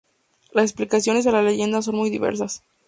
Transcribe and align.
Las 0.51 0.63
explicaciones 0.63 1.27
a 1.27 1.31
la 1.31 1.43
leyenda 1.43 1.83
son 1.83 1.95
muy 1.95 2.09
diversas. 2.09 2.63